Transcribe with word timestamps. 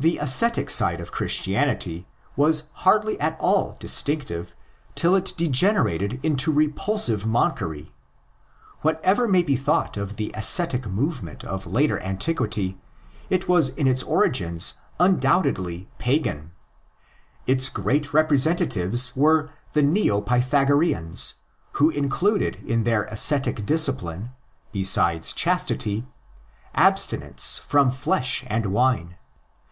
The 0.00 0.16
ascetic 0.16 0.70
side 0.70 1.02
of 1.02 1.12
Christianity 1.12 2.08
was 2.34 2.70
hardly 2.72 3.20
at 3.20 3.36
all 3.38 3.76
distinctive 3.78 4.54
till 4.94 5.14
it 5.14 5.34
degenerated 5.36 6.18
into 6.22 6.50
repulsive 6.50 7.26
monkery. 7.26 7.92
Whatever 8.80 9.28
may 9.28 9.42
be 9.42 9.54
thought 9.54 9.98
of 9.98 10.16
the 10.16 10.32
ascetic 10.34 10.86
movement 10.86 11.44
of 11.44 11.66
later 11.66 12.00
antiquity, 12.00 12.80
if 13.28 13.46
was 13.46 13.68
in 13.68 13.86
its 13.86 14.02
origins 14.04 14.80
undoubtedly'' 14.98 15.90
pagan." 16.08 16.52
Its 17.46 17.68
great 17.68 18.14
representatives 18.14 19.14
were 19.14 19.50
the 19.74 19.82
Neo 19.82 20.22
Pythagoreans, 20.22 21.34
who 21.72 21.90
included 21.90 22.56
in 22.66 22.84
their 22.84 23.02
ascetic 23.04 23.66
discipline, 23.66 24.30
besides 24.72 25.34
chastity, 25.34 26.06
abstinence 26.74 27.58
from 27.58 27.90
flesh 27.90 28.42
and 28.46 28.72
wine. 28.72 29.18